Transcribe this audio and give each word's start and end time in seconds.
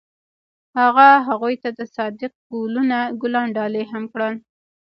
هغه 0.79 1.07
هغې 1.27 1.55
ته 1.63 1.69
د 1.77 1.79
صادق 1.95 2.31
ګلونه 2.53 2.97
ګلان 3.21 3.47
ډالۍ 3.57 3.83
هم 3.93 4.03
کړل. 4.13 4.33